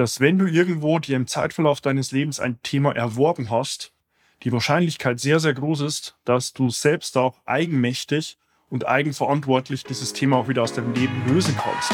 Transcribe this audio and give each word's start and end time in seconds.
dass 0.00 0.18
wenn 0.18 0.38
du 0.38 0.46
irgendwo 0.46 0.98
dir 0.98 1.14
im 1.14 1.26
Zeitverlauf 1.26 1.82
deines 1.82 2.10
Lebens 2.10 2.40
ein 2.40 2.58
Thema 2.62 2.96
erworben 2.96 3.50
hast, 3.50 3.92
die 4.42 4.50
Wahrscheinlichkeit 4.50 5.20
sehr, 5.20 5.40
sehr 5.40 5.52
groß 5.52 5.82
ist, 5.82 6.16
dass 6.24 6.54
du 6.54 6.70
selbst 6.70 7.18
auch 7.18 7.36
eigenmächtig 7.44 8.38
und 8.70 8.88
eigenverantwortlich 8.88 9.84
dieses 9.84 10.14
Thema 10.14 10.38
auch 10.38 10.48
wieder 10.48 10.62
aus 10.62 10.72
deinem 10.72 10.94
Leben 10.94 11.22
lösen 11.26 11.54
kannst. 11.54 11.92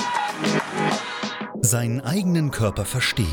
Seinen 1.63 2.01
eigenen 2.01 2.53
Körper 2.53 2.85
verstehen 2.85 3.27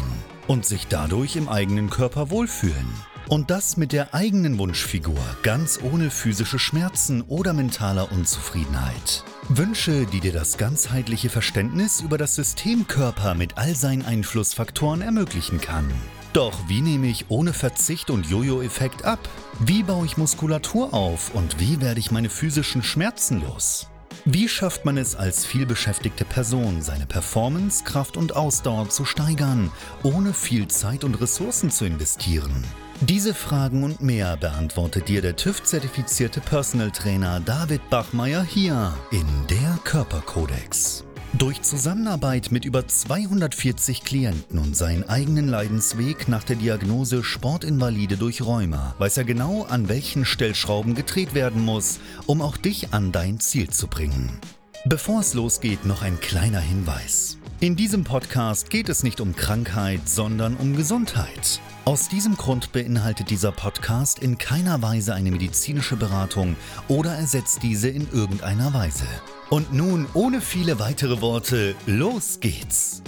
und 0.48 0.66
sich 0.66 0.88
dadurch 0.88 1.36
im 1.36 1.50
eigenen 1.50 1.92
Körper 1.92 2.32
wohlfühlen. 2.32 3.13
Und 3.34 3.50
das 3.50 3.78
mit 3.78 3.94
der 3.94 4.14
eigenen 4.14 4.60
Wunschfigur, 4.60 5.18
ganz 5.42 5.80
ohne 5.82 6.12
physische 6.12 6.60
Schmerzen 6.60 7.24
oder 7.24 7.54
mentaler 7.54 8.12
Unzufriedenheit. 8.12 9.24
Wünsche, 9.50 10.06
die 10.06 10.20
dir 10.20 10.34
das 10.34 10.60
ganzheitliche 10.60 11.32
Verständnis 11.32 12.00
über 12.00 12.20
das 12.20 12.36
System 12.36 12.86
Körper 12.86 13.34
mit 13.34 13.58
all 13.58 13.74
seinen 13.74 14.06
Einflussfaktoren 14.06 15.02
ermöglichen 15.02 15.60
kann. 15.60 15.92
Doch 16.34 16.54
wie 16.68 16.82
nehme 16.82 17.08
ich 17.08 17.26
ohne 17.30 17.54
Verzicht 17.54 18.12
und 18.12 18.28
Jojo-Effekt 18.28 19.04
ab? 19.04 19.28
Wie 19.60 19.82
baue 19.82 20.06
ich 20.06 20.16
Muskulatur 20.16 20.94
auf 20.94 21.34
und 21.34 21.60
wie 21.60 21.82
werde 21.82 22.00
ich 22.00 22.12
meine 22.12 22.30
physischen 22.30 22.84
Schmerzen 22.84 23.42
los? 23.42 23.88
Wie 24.26 24.48
schafft 24.48 24.86
man 24.86 24.96
es 24.96 25.16
als 25.16 25.44
vielbeschäftigte 25.44 26.24
Person, 26.24 26.84
seine 26.84 27.08
Performance, 27.08 27.84
Kraft 27.84 28.16
und 28.16 28.36
Ausdauer 28.36 28.90
zu 28.90 29.06
steigern, 29.06 29.72
ohne 30.04 30.36
viel 30.36 30.68
Zeit 30.68 31.04
und 31.04 31.20
Ressourcen 31.20 31.72
zu 31.72 31.86
investieren? 31.86 32.64
Diese 33.02 33.34
Fragen 33.34 33.84
und 33.84 34.02
mehr 34.02 34.38
beantwortet 34.38 35.10
dir 35.10 35.22
der 35.22 35.36
TÜV-zertifizierte 35.36 36.40
Personal 36.40 36.92
Trainer 36.92 37.40
David 37.42 37.90
Bachmeier 37.90 38.44
hier 38.44 38.94
in 39.12 39.26
der 39.50 39.80
Körperkodex. 39.84 41.04
Durch 41.34 41.64
Zusammenarbeit 41.64 42.52
mit 42.52 42.64
über 42.64 42.88
240 42.88 44.04
Klienten 44.04 44.60
und 44.60 44.78
seinen 44.78 45.04
eigenen 45.10 45.48
Leidensweg 45.48 46.28
nach 46.28 46.44
der 46.44 46.56
Diagnose 46.56 47.24
Sportinvalide 47.24 48.18
durch 48.18 48.44
Rheuma 48.44 48.94
weiß 49.00 49.18
er 49.18 49.24
genau, 49.24 49.64
an 49.64 49.90
welchen 49.90 50.26
Stellschrauben 50.26 50.94
gedreht 50.94 51.34
werden 51.34 51.66
muss, 51.66 52.00
um 52.28 52.42
auch 52.42 52.56
dich 52.56 52.94
an 52.94 53.12
dein 53.12 53.40
Ziel 53.40 53.70
zu 53.70 53.88
bringen. 53.88 54.40
Bevor 54.86 55.22
es 55.22 55.34
losgeht, 55.34 55.86
noch 55.86 56.04
ein 56.04 56.20
kleiner 56.20 56.60
Hinweis. 56.60 57.40
In 57.64 57.78
diesem 57.78 58.04
Podcast 58.04 58.70
geht 58.70 58.90
es 58.90 59.04
nicht 59.04 59.22
um 59.22 59.38
Krankheit, 59.38 60.10
sondern 60.10 60.58
um 60.58 60.76
Gesundheit. 60.76 61.62
Aus 61.86 62.10
diesem 62.10 62.36
Grund 62.36 62.74
beinhaltet 62.74 63.30
dieser 63.30 63.54
Podcast 63.54 64.20
in 64.20 64.38
keiner 64.38 64.82
Weise 64.82 65.14
eine 65.14 65.32
medizinische 65.32 65.96
Beratung 65.96 66.58
oder 66.90 67.12
ersetzt 67.12 67.64
diese 67.64 67.88
in 67.88 68.06
irgendeiner 68.12 68.74
Weise. 68.74 69.08
Und 69.50 69.72
nun, 69.72 70.08
ohne 70.14 70.42
viele 70.42 70.78
weitere 70.78 71.22
Worte, 71.22 71.74
los 71.86 72.42
geht's! 72.42 73.02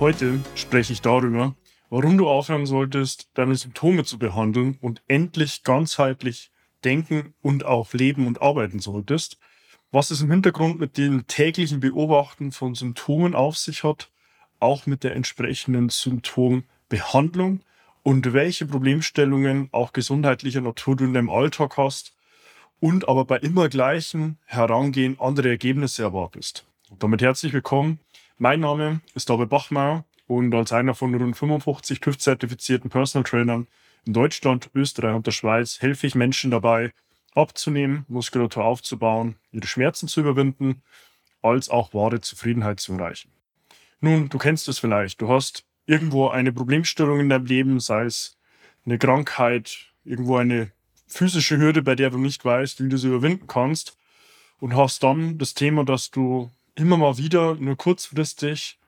Heute 0.00 0.40
spreche 0.56 0.92
ich 0.92 1.02
darüber, 1.02 1.54
warum 1.88 2.18
du 2.18 2.28
aufhören 2.28 2.66
solltest, 2.66 3.28
deine 3.34 3.54
Symptome 3.54 4.02
zu 4.02 4.18
behandeln 4.18 4.76
und 4.80 5.04
endlich 5.06 5.62
ganzheitlich 5.62 6.50
denken 6.82 7.34
und 7.42 7.64
auch 7.64 7.92
leben 7.92 8.26
und 8.26 8.42
arbeiten 8.42 8.80
solltest, 8.80 9.38
was 9.92 10.10
es 10.10 10.20
im 10.20 10.30
Hintergrund 10.30 10.80
mit 10.80 10.98
dem 10.98 11.26
täglichen 11.26 11.80
Beobachten 11.80 12.52
von 12.52 12.74
Symptomen 12.74 13.34
auf 13.34 13.56
sich 13.56 13.84
hat, 13.84 14.10
auch 14.60 14.86
mit 14.86 15.04
der 15.04 15.14
entsprechenden 15.14 15.88
Symptombehandlung 15.88 17.60
und 18.02 18.32
welche 18.32 18.66
Problemstellungen 18.66 19.68
auch 19.72 19.92
gesundheitlicher 19.92 20.60
Natur 20.60 20.96
du 20.96 21.04
in 21.04 21.14
deinem 21.14 21.30
Alltag 21.30 21.76
hast 21.76 22.14
und 22.80 23.08
aber 23.08 23.24
bei 23.24 23.38
immer 23.38 23.68
gleichen 23.68 24.38
Herangehen 24.44 25.18
andere 25.18 25.48
Ergebnisse 25.48 26.02
erwartest. 26.02 26.66
Und 26.90 27.02
damit 27.02 27.22
herzlich 27.22 27.52
willkommen. 27.52 27.98
Mein 28.38 28.60
Name 28.60 29.00
ist 29.14 29.30
David 29.30 29.48
Bachmeier 29.48 30.04
und 30.26 30.54
als 30.54 30.72
einer 30.72 30.94
von 30.94 31.14
rund 31.14 31.36
55 31.36 32.00
TÜV-zertifizierten 32.00 32.90
Personal 32.90 33.24
Trainern 33.24 33.66
in 34.04 34.12
Deutschland, 34.12 34.70
Österreich 34.74 35.14
und 35.14 35.26
der 35.26 35.32
Schweiz 35.32 35.80
helfe 35.80 36.06
ich 36.06 36.14
Menschen 36.14 36.50
dabei, 36.50 36.92
abzunehmen, 37.36 38.04
Muskulatur 38.08 38.64
aufzubauen, 38.64 39.36
ihre 39.52 39.66
Schmerzen 39.66 40.08
zu 40.08 40.20
überwinden, 40.20 40.82
als 41.42 41.68
auch 41.68 41.94
wahre 41.94 42.20
Zufriedenheit 42.20 42.80
zu 42.80 42.94
erreichen. 42.94 43.30
Nun, 44.00 44.28
du 44.28 44.38
kennst 44.38 44.68
es 44.68 44.78
vielleicht. 44.78 45.20
Du 45.20 45.28
hast 45.28 45.64
irgendwo 45.86 46.28
eine 46.28 46.52
Problemstellung 46.52 47.20
in 47.20 47.28
deinem 47.28 47.46
Leben, 47.46 47.80
sei 47.80 48.04
es 48.04 48.36
eine 48.84 48.98
Krankheit, 48.98 49.86
irgendwo 50.04 50.36
eine 50.36 50.72
physische 51.06 51.58
Hürde, 51.58 51.82
bei 51.82 51.94
der 51.94 52.10
du 52.10 52.18
nicht 52.18 52.44
weißt, 52.44 52.82
wie 52.82 52.88
du 52.88 52.98
sie 52.98 53.08
überwinden 53.08 53.46
kannst. 53.46 53.96
Und 54.58 54.74
hast 54.74 55.02
dann 55.02 55.38
das 55.38 55.54
Thema, 55.54 55.84
dass 55.84 56.10
du 56.10 56.50
immer 56.74 56.96
mal 56.96 57.18
wieder 57.18 57.54
nur 57.56 57.76
kurzfristig 57.76 58.78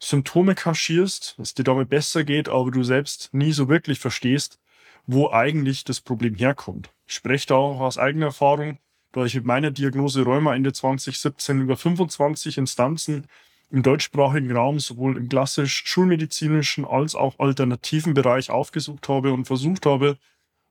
Symptome 0.00 0.54
kaschierst, 0.54 1.36
dass 1.38 1.54
dir 1.54 1.64
damit 1.64 1.88
besser 1.88 2.24
geht, 2.24 2.48
aber 2.48 2.70
du 2.70 2.82
selbst 2.82 3.32
nie 3.32 3.52
so 3.52 3.68
wirklich 3.68 4.00
verstehst, 4.00 4.58
wo 5.06 5.30
eigentlich 5.30 5.84
das 5.84 6.00
Problem 6.00 6.34
herkommt. 6.34 6.90
Ich 7.06 7.14
spreche 7.14 7.48
da 7.48 7.56
auch 7.56 7.80
aus 7.80 7.98
eigener 7.98 8.26
Erfahrung, 8.26 8.78
da 9.12 9.24
ich 9.24 9.34
mit 9.34 9.44
meiner 9.44 9.70
Diagnose 9.70 10.22
Rheuma 10.22 10.54
Ende 10.54 10.72
2017 10.72 11.60
über 11.60 11.76
25 11.76 12.58
Instanzen 12.58 13.26
im 13.70 13.82
deutschsprachigen 13.82 14.52
Raum 14.52 14.78
sowohl 14.78 15.16
im 15.16 15.28
klassisch 15.28 15.82
schulmedizinischen 15.86 16.84
als 16.84 17.14
auch 17.14 17.38
alternativen 17.38 18.14
Bereich 18.14 18.50
aufgesucht 18.50 19.08
habe 19.08 19.32
und 19.32 19.46
versucht 19.46 19.86
habe, 19.86 20.18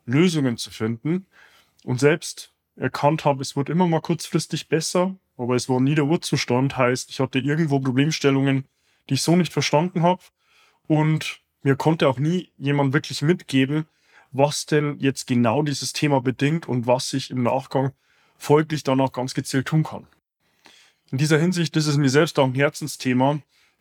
Lösungen 0.05 0.57
zu 0.57 0.71
finden. 0.71 1.25
Und 1.83 1.99
selbst 1.99 2.53
erkannt 2.75 3.25
habe, 3.25 3.41
es 3.41 3.55
wird 3.55 3.69
immer 3.69 3.87
mal 3.87 4.01
kurzfristig 4.01 4.67
besser, 4.67 5.15
aber 5.37 5.55
es 5.55 5.69
war 5.69 5.79
nie 5.79 5.95
der 5.95 6.05
Urzustand, 6.05 6.77
heißt, 6.77 7.09
ich 7.09 7.19
hatte 7.19 7.39
irgendwo 7.39 7.79
Problemstellungen, 7.79 8.65
die 9.09 9.15
ich 9.15 9.21
so 9.21 9.35
nicht 9.35 9.53
verstanden 9.53 10.03
habe. 10.03 10.21
Und 10.87 11.41
mir 11.61 11.75
konnte 11.75 12.07
auch 12.07 12.19
nie 12.19 12.51
jemand 12.57 12.93
wirklich 12.93 13.21
mitgeben, 13.21 13.85
was 14.33 14.65
denn 14.65 14.97
jetzt 14.99 15.27
genau 15.27 15.61
dieses 15.61 15.93
Thema 15.93 16.19
bedingt 16.19 16.67
und 16.67 16.87
was 16.87 17.13
ich 17.13 17.31
im 17.31 17.43
Nachgang 17.43 17.93
folglich 18.37 18.83
dann 18.83 18.99
auch 18.99 19.13
ganz 19.13 19.33
gezielt 19.33 19.67
tun 19.67 19.83
kann. 19.83 20.07
In 21.11 21.17
dieser 21.17 21.39
Hinsicht 21.39 21.75
ist 21.77 21.87
es 21.87 21.97
mir 21.97 22.09
selbst 22.09 22.37
auch 22.39 22.45
ein 22.45 22.55
Herzensthema, 22.55 23.39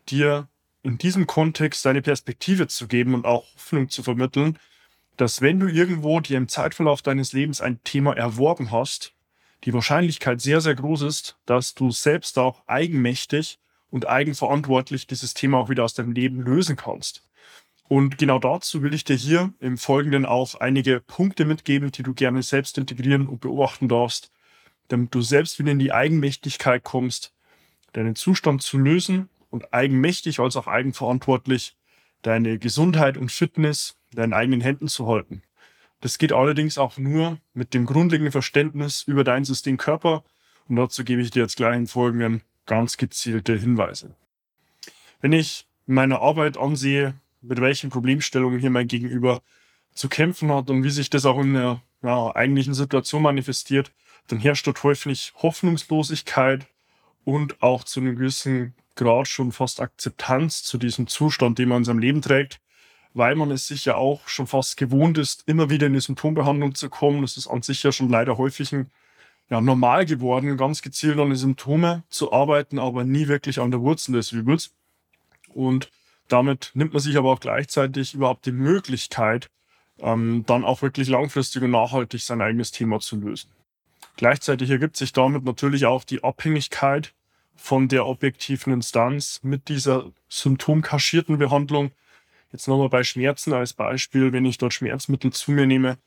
dir 0.08 0.48
in 0.82 0.98
diesem 0.98 1.26
Kontext 1.26 1.84
deine 1.84 2.02
Perspektive 2.02 2.68
zu 2.68 2.86
geben 2.86 3.14
und 3.14 3.24
auch 3.24 3.46
Hoffnung 3.54 3.88
zu 3.88 4.02
vermitteln, 4.02 4.58
dass 5.16 5.40
wenn 5.40 5.60
du 5.60 5.66
irgendwo 5.66 6.20
dir 6.20 6.36
im 6.36 6.48
Zeitverlauf 6.48 7.02
deines 7.02 7.32
Lebens 7.32 7.60
ein 7.60 7.82
Thema 7.84 8.16
erworben 8.16 8.70
hast, 8.70 9.14
die 9.64 9.72
Wahrscheinlichkeit 9.72 10.40
sehr, 10.40 10.60
sehr 10.60 10.74
groß 10.74 11.02
ist, 11.02 11.36
dass 11.46 11.74
du 11.74 11.90
selbst 11.90 12.38
auch 12.38 12.66
eigenmächtig 12.66 13.58
und 13.90 14.08
eigenverantwortlich 14.08 15.06
dieses 15.06 15.34
Thema 15.34 15.58
auch 15.58 15.68
wieder 15.68 15.84
aus 15.84 15.94
deinem 15.94 16.12
Leben 16.12 16.40
lösen 16.40 16.76
kannst. 16.76 17.22
Und 17.92 18.16
genau 18.16 18.38
dazu 18.38 18.82
will 18.82 18.94
ich 18.94 19.04
dir 19.04 19.16
hier 19.16 19.52
im 19.60 19.76
Folgenden 19.76 20.24
auch 20.24 20.54
einige 20.54 21.00
Punkte 21.00 21.44
mitgeben, 21.44 21.92
die 21.92 22.02
du 22.02 22.14
gerne 22.14 22.42
selbst 22.42 22.78
integrieren 22.78 23.26
und 23.26 23.42
beobachten 23.42 23.86
darfst, 23.86 24.32
damit 24.88 25.14
du 25.14 25.20
selbst 25.20 25.58
wieder 25.58 25.72
in 25.72 25.78
die 25.78 25.92
Eigenmächtigkeit 25.92 26.84
kommst, 26.84 27.34
deinen 27.92 28.16
Zustand 28.16 28.62
zu 28.62 28.78
lösen 28.78 29.28
und 29.50 29.74
eigenmächtig 29.74 30.40
als 30.40 30.56
auch 30.56 30.68
eigenverantwortlich 30.68 31.76
deine 32.22 32.58
Gesundheit 32.58 33.18
und 33.18 33.30
Fitness 33.30 33.98
in 34.12 34.16
deinen 34.16 34.32
eigenen 34.32 34.62
Händen 34.62 34.88
zu 34.88 35.06
halten. 35.06 35.42
Das 36.00 36.16
geht 36.16 36.32
allerdings 36.32 36.78
auch 36.78 36.96
nur 36.96 37.40
mit 37.52 37.74
dem 37.74 37.84
grundlegenden 37.84 38.32
Verständnis 38.32 39.02
über 39.02 39.22
dein 39.22 39.44
System 39.44 39.76
Körper 39.76 40.24
und 40.66 40.76
dazu 40.76 41.04
gebe 41.04 41.20
ich 41.20 41.30
dir 41.30 41.42
jetzt 41.42 41.58
gleich 41.58 41.76
in 41.76 41.86
folgenden 41.86 42.40
ganz 42.64 42.96
gezielte 42.96 43.54
Hinweise. 43.54 44.16
Wenn 45.20 45.34
ich 45.34 45.66
meine 45.84 46.20
Arbeit 46.20 46.56
ansehe, 46.56 47.20
mit 47.42 47.60
welchen 47.60 47.90
Problemstellungen 47.90 48.60
hier 48.60 48.70
mein 48.70 48.88
Gegenüber 48.88 49.42
zu 49.94 50.08
kämpfen 50.08 50.52
hat 50.52 50.70
und 50.70 50.84
wie 50.84 50.90
sich 50.90 51.10
das 51.10 51.26
auch 51.26 51.40
in 51.40 51.54
der 51.54 51.82
ja, 52.02 52.34
eigentlichen 52.34 52.74
Situation 52.74 53.22
manifestiert, 53.22 53.92
dann 54.28 54.38
herrscht 54.38 54.66
dort 54.66 54.82
häufig 54.82 55.32
Hoffnungslosigkeit 55.36 56.66
und 57.24 57.62
auch 57.62 57.84
zu 57.84 58.00
einem 58.00 58.16
gewissen 58.16 58.74
Grad 58.94 59.28
schon 59.28 59.52
fast 59.52 59.80
Akzeptanz 59.80 60.62
zu 60.62 60.78
diesem 60.78 61.06
Zustand, 61.06 61.58
den 61.58 61.68
man 61.68 61.78
in 61.78 61.84
seinem 61.84 61.98
Leben 61.98 62.22
trägt, 62.22 62.60
weil 63.14 63.34
man 63.34 63.50
es 63.50 63.66
sich 63.66 63.84
ja 63.84 63.96
auch 63.96 64.28
schon 64.28 64.46
fast 64.46 64.76
gewohnt 64.76 65.18
ist, 65.18 65.44
immer 65.46 65.70
wieder 65.70 65.86
in 65.86 65.94
die 65.94 66.00
Symptombehandlung 66.00 66.74
zu 66.74 66.88
kommen. 66.88 67.22
Das 67.22 67.36
ist 67.36 67.46
an 67.46 67.62
sich 67.62 67.82
ja 67.82 67.92
schon 67.92 68.08
leider 68.08 68.38
häufig 68.38 68.72
ein, 68.72 68.90
ja, 69.50 69.60
normal 69.60 70.06
geworden, 70.06 70.56
ganz 70.56 70.82
gezielt 70.82 71.18
an 71.18 71.30
die 71.30 71.36
Symptome 71.36 72.04
zu 72.08 72.32
arbeiten, 72.32 72.78
aber 72.78 73.04
nie 73.04 73.28
wirklich 73.28 73.60
an 73.60 73.70
der 73.70 73.80
Wurzel 73.80 74.12
des 74.12 74.32
Übels. 74.32 74.72
Und 75.48 75.90
damit 76.28 76.70
nimmt 76.74 76.92
man 76.92 77.02
sich 77.02 77.16
aber 77.16 77.30
auch 77.30 77.40
gleichzeitig 77.40 78.14
überhaupt 78.14 78.46
die 78.46 78.52
Möglichkeit, 78.52 79.50
ähm, 80.00 80.44
dann 80.46 80.64
auch 80.64 80.82
wirklich 80.82 81.08
langfristig 81.08 81.62
und 81.62 81.70
nachhaltig 81.70 82.22
sein 82.22 82.40
eigenes 82.40 82.70
Thema 82.70 83.00
zu 83.00 83.16
lösen. 83.16 83.50
Gleichzeitig 84.16 84.70
ergibt 84.70 84.96
sich 84.96 85.12
damit 85.12 85.44
natürlich 85.44 85.86
auch 85.86 86.04
die 86.04 86.22
Abhängigkeit 86.22 87.14
von 87.54 87.88
der 87.88 88.06
objektiven 88.06 88.72
Instanz 88.72 89.40
mit 89.42 89.68
dieser 89.68 90.10
symptomkaschierten 90.28 91.38
Behandlung. 91.38 91.92
Jetzt 92.50 92.68
nochmal 92.68 92.88
bei 92.88 93.04
Schmerzen 93.04 93.52
als 93.52 93.72
Beispiel, 93.72 94.32
wenn 94.32 94.44
ich 94.44 94.58
dort 94.58 94.74
Schmerzmittel 94.74 95.32
zu 95.32 95.52
mir 95.52 95.66
nehme, 95.66 95.98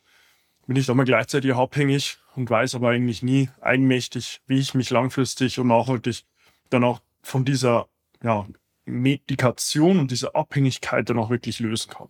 bin 0.67 0.75
ich 0.75 0.85
da 0.85 0.93
mal 0.93 1.05
gleichzeitig 1.05 1.53
abhängig 1.53 2.17
und 2.35 2.49
weiß 2.49 2.75
aber 2.75 2.89
eigentlich 2.89 3.23
nie 3.23 3.49
eigenmächtig, 3.61 4.41
wie 4.47 4.59
ich 4.59 4.73
mich 4.73 4.89
langfristig 4.89 5.59
und 5.59 5.67
nachhaltig 5.67 6.23
dann 6.69 6.83
auch 6.83 7.01
von 7.21 7.45
dieser 7.45 7.87
ja, 8.23 8.45
Medikation 8.85 9.99
und 9.99 10.11
diese 10.11 10.35
Abhängigkeit 10.35 11.09
dann 11.09 11.19
auch 11.19 11.29
wirklich 11.29 11.59
lösen 11.59 11.91
kann. 11.91 12.09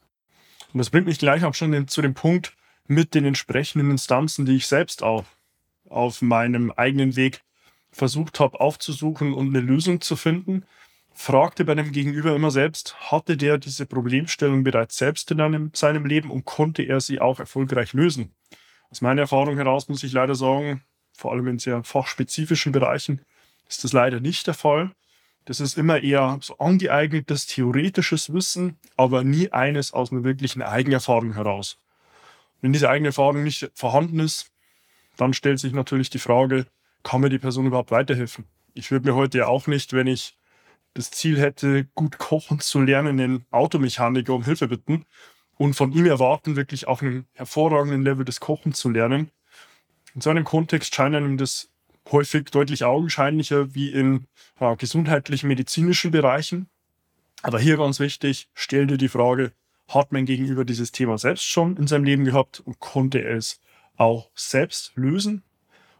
Und 0.73 0.79
das 0.79 0.89
bringt 0.89 1.07
mich 1.07 1.19
gleich 1.19 1.43
auch 1.45 1.53
schon 1.53 1.87
zu 1.87 2.01
dem 2.01 2.13
Punkt 2.13 2.53
mit 2.87 3.15
den 3.15 3.25
entsprechenden 3.25 3.91
Instanzen, 3.91 4.45
die 4.45 4.57
ich 4.57 4.67
selbst 4.67 5.03
auch 5.03 5.23
auf 5.89 6.21
meinem 6.21 6.71
eigenen 6.71 7.15
Weg 7.15 7.41
versucht 7.91 8.39
habe 8.39 8.59
aufzusuchen 8.59 9.33
und 9.33 9.49
eine 9.49 9.61
Lösung 9.65 10.01
zu 10.01 10.15
finden. 10.15 10.65
Fragte 11.13 11.63
bei 11.63 11.75
dem 11.75 11.93
Gegenüber 11.93 12.35
immer 12.35 12.51
selbst, 12.51 12.95
hatte 13.09 13.37
der 13.37 13.57
diese 13.57 13.85
Problemstellung 13.85 14.65
bereits 14.65 14.97
selbst 14.97 15.31
in 15.31 15.39
einem, 15.39 15.71
seinem 15.73 16.05
Leben 16.05 16.29
und 16.29 16.43
konnte 16.43 16.83
er 16.83 16.99
sie 16.99 17.21
auch 17.21 17.39
erfolgreich 17.39 17.93
lösen? 17.93 18.35
Aus 18.89 19.01
meiner 19.01 19.21
Erfahrung 19.21 19.55
heraus 19.55 19.87
muss 19.87 20.03
ich 20.03 20.11
leider 20.11 20.35
sagen, 20.35 20.83
vor 21.13 21.31
allem 21.31 21.47
in 21.47 21.59
sehr 21.59 21.83
fachspezifischen 21.83 22.73
Bereichen 22.73 23.21
ist 23.69 23.85
das 23.85 23.93
leider 23.93 24.19
nicht 24.19 24.45
der 24.47 24.53
Fall. 24.53 24.91
Das 25.45 25.59
ist 25.59 25.77
immer 25.77 26.01
eher 26.01 26.39
so 26.41 26.57
angeeignetes 26.57 27.45
theoretisches 27.45 28.33
Wissen, 28.33 28.77
aber 28.97 29.23
nie 29.23 29.51
eines 29.51 29.93
aus 29.93 30.11
einer 30.11 30.23
wirklichen 30.23 30.63
Eigenerfahrung 30.63 31.33
heraus. 31.33 31.77
Wenn 32.61 32.73
diese 32.73 32.89
eigene 32.89 33.09
Erfahrung 33.09 33.43
nicht 33.43 33.69
vorhanden 33.75 34.19
ist, 34.19 34.51
dann 35.17 35.33
stellt 35.33 35.59
sich 35.59 35.71
natürlich 35.71 36.09
die 36.09 36.19
Frage, 36.19 36.65
kann 37.03 37.21
mir 37.21 37.29
die 37.29 37.39
Person 37.39 37.67
überhaupt 37.67 37.91
weiterhelfen? 37.91 38.45
Ich 38.73 38.89
würde 38.89 39.07
mir 39.07 39.15
heute 39.15 39.37
ja 39.37 39.47
auch 39.47 39.67
nicht, 39.67 39.93
wenn 39.93 40.07
ich 40.07 40.37
das 40.95 41.11
Ziel 41.11 41.39
hätte, 41.39 41.85
gut 41.93 42.17
kochen 42.17 42.59
zu 42.59 42.81
lernen, 42.81 43.19
einen 43.19 43.45
Automechaniker 43.51 44.33
um 44.33 44.43
Hilfe 44.43 44.67
bitten 44.67 45.05
und 45.57 45.75
von 45.75 45.91
ihm 45.91 46.07
erwarten, 46.07 46.55
wirklich 46.55 46.87
auf 46.87 47.01
einem 47.01 47.25
hervorragenden 47.33 48.01
Level 48.01 48.25
des 48.25 48.39
Kochen 48.39 48.73
zu 48.73 48.89
lernen. 48.89 49.29
In 50.15 50.21
so 50.21 50.29
einem 50.29 50.43
Kontext 50.43 50.95
scheint 50.95 51.15
einem 51.15 51.37
das 51.37 51.69
häufig 52.11 52.45
deutlich 52.45 52.83
augenscheinlicher 52.83 53.73
wie 53.73 53.89
in 53.89 54.27
ja, 54.59 54.75
gesundheitlichen, 54.75 55.47
medizinischen 55.47 56.11
Bereichen. 56.11 56.67
Aber 57.41 57.59
hier 57.59 57.77
ganz 57.77 57.99
wichtig, 57.99 58.49
stell 58.53 58.87
dir 58.87 58.97
die 58.97 59.09
Frage, 59.09 59.51
hat 59.87 60.11
mein 60.11 60.25
Gegenüber 60.25 60.65
dieses 60.65 60.91
Thema 60.91 61.17
selbst 61.17 61.45
schon 61.45 61.77
in 61.77 61.87
seinem 61.87 62.05
Leben 62.05 62.25
gehabt 62.25 62.59
und 62.59 62.79
konnte 62.79 63.23
es 63.23 63.59
auch 63.97 64.29
selbst 64.33 64.93
lösen? 64.95 65.43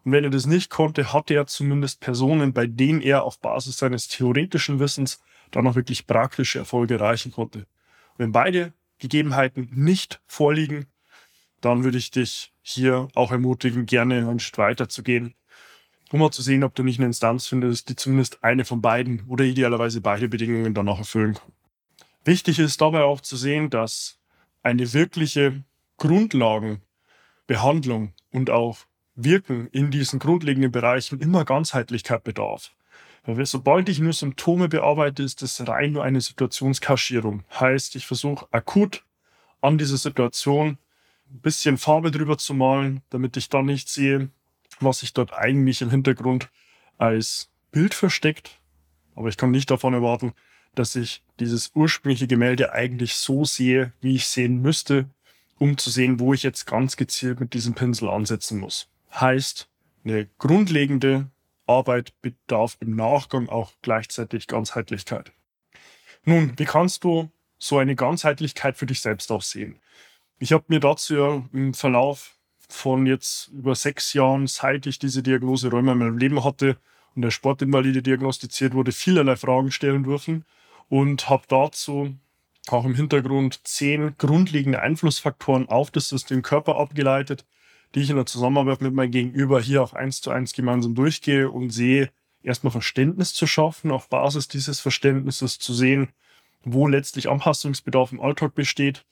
Und 0.03 0.11
wenn 0.11 0.23
er 0.23 0.29
das 0.29 0.45
nicht 0.45 0.69
konnte, 0.69 1.13
hatte 1.13 1.33
er 1.33 1.47
zumindest 1.47 1.99
Personen, 1.99 2.53
bei 2.53 2.67
denen 2.67 3.01
er 3.01 3.23
auf 3.23 3.39
Basis 3.39 3.77
seines 3.77 4.07
theoretischen 4.07 4.79
Wissens 4.79 5.21
dann 5.51 5.67
auch 5.67 5.75
wirklich 5.75 6.07
praktische 6.07 6.59
Erfolge 6.59 6.95
erreichen 6.95 7.31
konnte. 7.31 7.65
Wenn 8.17 8.31
beide 8.31 8.73
Gegebenheiten 8.99 9.69
nicht 9.73 10.21
vorliegen, 10.27 10.87
dann 11.61 11.83
würde 11.83 11.97
ich 11.97 12.11
dich 12.11 12.53
hier 12.61 13.07
auch 13.15 13.31
ermutigen, 13.31 13.85
gerne 13.85 14.27
einen 14.27 14.39
Schritt 14.39 14.57
weiter 14.57 14.89
zu 14.89 15.03
gehen 15.03 15.35
um 16.15 16.21
mal 16.21 16.31
zu 16.31 16.41
sehen, 16.41 16.63
ob 16.63 16.73
du 16.75 16.81
nicht 16.81 16.97
eine 16.97 17.07
Instanz 17.07 17.45
findest, 17.45 17.89
die 17.89 17.97
zumindest 17.97 18.41
eine 18.41 18.63
von 18.63 18.81
beiden 18.81 19.25
oder 19.27 19.43
idealerweise 19.43 19.99
beide 19.99 20.29
Bedingungen 20.29 20.73
dann 20.73 20.87
auch 20.87 20.99
erfüllen 20.99 21.33
kann. 21.33 21.51
Wichtig 22.23 22.57
ist 22.57 22.79
dabei 22.79 23.03
auch 23.03 23.19
zu 23.19 23.35
sehen, 23.35 23.69
dass 23.69 24.17
eine 24.63 24.93
wirkliche 24.93 25.65
Grundlagenbehandlung 25.97 28.13
und 28.31 28.49
auch 28.49 28.77
Wirken 29.15 29.67
in 29.73 29.91
diesen 29.91 30.19
grundlegenden 30.19 30.71
Bereichen 30.71 31.19
immer 31.19 31.43
Ganzheitlichkeit 31.43 32.23
bedarf. 32.23 32.71
Weil 33.25 33.45
sobald 33.45 33.89
ich 33.89 33.99
nur 33.99 34.13
Symptome 34.13 34.69
bearbeite, 34.69 35.21
ist 35.21 35.41
das 35.41 35.67
rein 35.67 35.91
nur 35.91 36.05
eine 36.05 36.21
Situationskaschierung. 36.21 37.43
Heißt, 37.59 37.93
ich 37.97 38.07
versuche 38.07 38.47
akut 38.51 39.03
an 39.59 39.77
dieser 39.77 39.97
Situation 39.97 40.77
ein 41.29 41.41
bisschen 41.41 41.77
Farbe 41.77 42.09
drüber 42.09 42.37
zu 42.37 42.53
malen, 42.53 43.01
damit 43.09 43.35
ich 43.35 43.49
dann 43.49 43.65
nicht 43.65 43.89
sehe, 43.89 44.29
was 44.79 44.99
sich 44.99 45.13
dort 45.13 45.33
eigentlich 45.33 45.81
im 45.81 45.89
Hintergrund 45.89 46.49
als 46.97 47.49
Bild 47.71 47.93
versteckt. 47.93 48.59
Aber 49.15 49.29
ich 49.29 49.37
kann 49.37 49.51
nicht 49.51 49.71
davon 49.71 49.93
erwarten, 49.93 50.33
dass 50.75 50.95
ich 50.95 51.23
dieses 51.39 51.71
ursprüngliche 51.73 52.27
Gemälde 52.27 52.73
eigentlich 52.73 53.15
so 53.15 53.45
sehe, 53.45 53.93
wie 54.01 54.15
ich 54.15 54.27
sehen 54.27 54.61
müsste, 54.61 55.09
um 55.57 55.77
zu 55.77 55.89
sehen, 55.89 56.19
wo 56.19 56.33
ich 56.33 56.43
jetzt 56.43 56.65
ganz 56.65 56.97
gezielt 56.97 57.39
mit 57.39 57.53
diesem 57.53 57.73
Pinsel 57.73 58.09
ansetzen 58.09 58.59
muss. 58.59 58.89
Heißt, 59.13 59.69
eine 60.03 60.27
grundlegende 60.37 61.29
Arbeit 61.65 62.13
bedarf 62.21 62.77
im 62.79 62.95
Nachgang 62.95 63.49
auch 63.49 63.71
gleichzeitig 63.81 64.47
Ganzheitlichkeit. 64.47 65.31
Nun, 66.25 66.53
wie 66.57 66.65
kannst 66.65 67.03
du 67.03 67.31
so 67.57 67.77
eine 67.77 67.95
Ganzheitlichkeit 67.95 68.77
für 68.77 68.85
dich 68.85 69.01
selbst 69.01 69.31
auch 69.31 69.41
sehen? 69.41 69.79
Ich 70.37 70.51
habe 70.51 70.65
mir 70.67 70.79
dazu 70.79 71.15
ja 71.15 71.43
im 71.53 71.73
Verlauf 71.73 72.34
von 72.73 73.05
jetzt 73.05 73.49
über 73.49 73.75
sechs 73.75 74.13
Jahren, 74.13 74.47
seit 74.47 74.85
ich 74.85 74.99
diese 74.99 75.23
Diagnose 75.23 75.69
Rheuma 75.69 75.93
in 75.93 75.99
meinem 75.99 76.17
Leben 76.17 76.43
hatte 76.43 76.77
und 77.15 77.21
der 77.21 77.31
Sportinvalide 77.31 78.01
diagnostiziert 78.01 78.73
wurde, 78.73 78.91
vielerlei 78.91 79.35
Fragen 79.35 79.71
stellen 79.71 80.03
dürfen 80.03 80.45
und 80.89 81.29
habe 81.29 81.43
dazu 81.47 82.15
auch 82.67 82.85
im 82.85 82.95
Hintergrund 82.95 83.59
zehn 83.63 84.15
grundlegende 84.17 84.81
Einflussfaktoren 84.81 85.69
auf 85.69 85.91
das 85.91 86.09
System 86.09 86.41
Körper 86.41 86.77
abgeleitet, 86.77 87.45
die 87.93 88.01
ich 88.01 88.09
in 88.09 88.15
der 88.15 88.25
Zusammenarbeit 88.25 88.81
mit 88.81 88.93
meinem 88.93 89.11
Gegenüber 89.11 89.61
hier 89.61 89.83
auch 89.83 89.93
eins 89.93 90.21
zu 90.21 90.31
eins 90.31 90.53
gemeinsam 90.53 90.95
durchgehe 90.95 91.49
und 91.49 91.69
sehe, 91.69 92.09
erstmal 92.43 92.71
Verständnis 92.71 93.33
zu 93.33 93.47
schaffen, 93.47 93.91
auf 93.91 94.09
Basis 94.09 94.47
dieses 94.47 94.79
Verständnisses 94.79 95.59
zu 95.59 95.73
sehen, 95.73 96.09
wo 96.63 96.87
letztlich 96.87 97.29
Anpassungsbedarf 97.29 98.11
im 98.11 98.21
Alltag 98.21 98.55
besteht. 98.55 99.05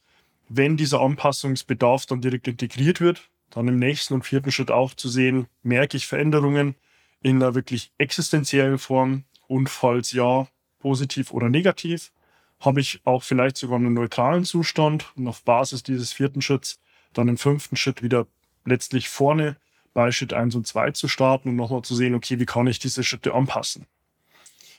Wenn 0.49 0.75
dieser 0.75 1.01
Anpassungsbedarf 1.01 2.05
dann 2.05 2.21
direkt 2.21 2.47
integriert 2.47 2.99
wird, 2.99 3.29
dann 3.53 3.67
im 3.67 3.77
nächsten 3.77 4.15
und 4.15 4.23
vierten 4.23 4.51
Schritt 4.51 4.71
auch 4.71 4.95
zu 4.95 5.09
sehen, 5.09 5.47
merke 5.61 5.95
ich 5.95 6.07
Veränderungen 6.07 6.75
in 7.21 7.35
einer 7.37 7.53
wirklich 7.53 7.91
existenziellen 7.99 8.79
Form 8.79 9.25
und 9.47 9.69
falls 9.69 10.11
ja, 10.11 10.47
positiv 10.79 11.31
oder 11.31 11.49
negativ, 11.49 12.11
habe 12.59 12.81
ich 12.81 13.01
auch 13.05 13.23
vielleicht 13.23 13.57
sogar 13.57 13.77
einen 13.77 13.93
neutralen 13.93 14.43
Zustand 14.43 15.11
und 15.15 15.27
auf 15.27 15.43
Basis 15.43 15.83
dieses 15.83 16.11
vierten 16.11 16.41
Schritts 16.41 16.79
dann 17.13 17.27
im 17.27 17.37
fünften 17.37 17.75
Schritt 17.75 18.01
wieder 18.01 18.25
letztlich 18.65 19.07
vorne 19.07 19.55
bei 19.93 20.11
Schritt 20.11 20.33
1 20.33 20.55
und 20.55 20.65
2 20.65 20.91
zu 20.91 21.07
starten 21.07 21.49
und 21.49 21.55
nochmal 21.55 21.83
zu 21.83 21.95
sehen, 21.95 22.15
okay, 22.15 22.39
wie 22.39 22.45
kann 22.45 22.65
ich 22.65 22.79
diese 22.79 23.03
Schritte 23.03 23.33
anpassen. 23.33 23.85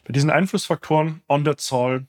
Bei 0.05 0.12
diesen 0.12 0.31
Einflussfaktoren 0.31 1.23
an 1.29 1.44
der 1.44 1.56
Zahl 1.56 2.06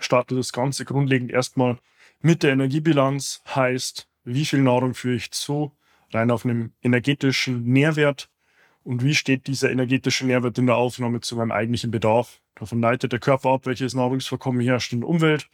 startet 0.00 0.36
das 0.36 0.52
Ganze 0.52 0.84
grundlegend 0.84 1.32
erstmal 1.32 1.78
mit 2.20 2.42
der 2.42 2.52
Energiebilanz, 2.52 3.42
heißt, 3.54 4.06
wie 4.24 4.44
viel 4.44 4.60
Nahrung 4.60 4.94
führe 4.94 5.16
ich 5.16 5.30
zu, 5.30 5.72
rein 6.14 6.30
auf 6.30 6.44
einem 6.44 6.72
energetischen 6.82 7.64
Nährwert. 7.64 8.28
Und 8.82 9.02
wie 9.02 9.14
steht 9.14 9.46
dieser 9.46 9.70
energetische 9.70 10.26
Nährwert 10.26 10.58
in 10.58 10.66
der 10.66 10.76
Aufnahme 10.76 11.20
zu 11.20 11.36
meinem 11.36 11.52
eigentlichen 11.52 11.90
Bedarf? 11.90 12.40
Davon 12.54 12.80
leitet 12.80 13.12
der 13.12 13.20
Körper 13.20 13.50
ab, 13.50 13.66
welches 13.66 13.94
Nahrungsvorkommen 13.94 14.60
herrscht 14.60 14.92
in 14.92 15.00
der 15.00 15.08
Umwelt 15.08 15.48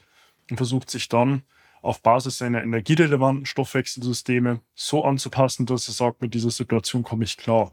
und 0.50 0.56
versucht 0.56 0.90
sich 0.90 1.08
dann 1.08 1.42
auf 1.82 2.02
Basis 2.02 2.38
seiner 2.38 2.62
energierelevanten 2.62 3.46
Stoffwechselsysteme 3.46 4.60
so 4.74 5.04
anzupassen, 5.04 5.64
dass 5.64 5.88
er 5.88 5.94
sagt, 5.94 6.20
mit 6.20 6.34
dieser 6.34 6.50
Situation 6.50 7.02
komme 7.02 7.24
ich 7.24 7.36
klar. 7.36 7.72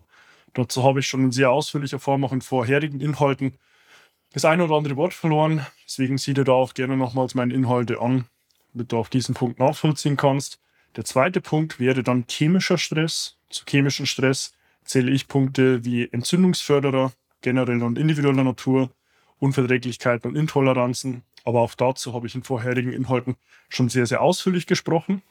Dazu 0.53 0.83
habe 0.83 1.01
ich 1.01 1.07
schon 1.07 1.23
in 1.25 1.31
sehr 1.31 1.51
ausführlicher 1.51 1.99
Form 1.99 2.23
auch 2.23 2.31
in 2.31 2.41
vorherigen 2.41 3.01
Inhalten 3.01 3.57
das 4.33 4.45
eine 4.45 4.63
oder 4.63 4.75
andere 4.75 4.95
Wort 4.95 5.13
verloren. 5.13 5.65
Deswegen 5.85 6.17
sieh 6.17 6.33
dir 6.33 6.43
da 6.43 6.53
auch 6.53 6.73
gerne 6.73 6.97
nochmals 6.97 7.35
meine 7.35 7.53
Inhalte 7.53 7.99
an, 7.99 8.25
damit 8.73 8.91
du 8.91 8.97
auch 8.97 9.07
diesen 9.07 9.35
Punkt 9.35 9.59
nachvollziehen 9.59 10.17
kannst. 10.17 10.59
Der 10.97 11.05
zweite 11.05 11.41
Punkt 11.41 11.79
wäre 11.79 12.01
dann 12.01 12.25
chemischer 12.27 12.79
Stress. 12.79 13.37
Zu 13.49 13.65
chemischen 13.69 14.07
Stress 14.07 14.53
zähle 14.83 15.11
ich 15.11 15.27
Punkte 15.27 15.85
wie 15.85 16.11
Entzündungsförderer, 16.11 17.13
genereller 17.41 17.85
und 17.85 17.99
individueller 17.99 18.43
Natur, 18.43 18.89
Unverträglichkeiten 19.37 20.31
und 20.31 20.35
Intoleranzen. 20.35 21.21
Aber 21.45 21.61
auch 21.61 21.75
dazu 21.75 22.15
habe 22.15 22.25
ich 22.25 22.33
in 22.33 22.41
vorherigen 22.41 22.91
Inhalten 22.91 23.35
schon 23.69 23.89
sehr, 23.89 24.07
sehr 24.07 24.21
ausführlich 24.21 24.65
gesprochen. 24.65 25.21